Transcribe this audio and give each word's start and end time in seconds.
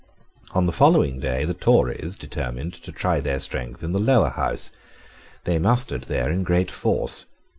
On 0.55 0.65
the 0.65 0.71
following 0.71 1.19
day 1.19 1.45
the 1.45 1.53
Tories 1.53 2.15
determined 2.15 2.73
to 2.73 2.91
try 2.91 3.19
their 3.19 3.39
strength 3.39 3.83
in 3.83 3.91
the 3.91 3.99
Lower 3.99 4.29
House. 4.29 4.71
They 5.43 5.59
mustered 5.59 6.05
there 6.05 6.31
in 6.31 6.41
great 6.41 6.71
force. 6.71 7.27